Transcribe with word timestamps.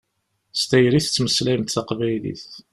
S 0.59 0.63
tayri 0.69 0.95
i 1.01 1.03
tettmeslayemt 1.05 1.73
taqbaylit. 1.75 2.43